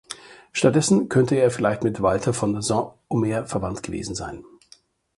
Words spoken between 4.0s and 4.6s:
sein.